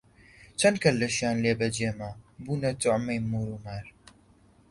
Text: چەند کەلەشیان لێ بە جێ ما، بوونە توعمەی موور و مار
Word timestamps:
چەند 0.59 0.75
کەلەشیان 0.83 1.37
لێ 1.43 1.53
بە 1.59 1.67
جێ 1.75 1.91
ما، 1.99 2.11
بوونە 2.43 2.71
توعمەی 2.81 3.23
موور 3.29 3.49
و 3.55 3.57
مار 3.65 3.85